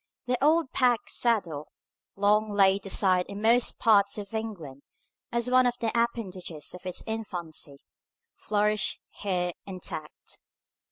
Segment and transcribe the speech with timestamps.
[0.25, 1.67] The old pack saddle,
[2.15, 4.81] long laid aside in most parts of England
[5.31, 7.77] as one of the appendages of its infancy,
[8.35, 10.39] flourished here intact.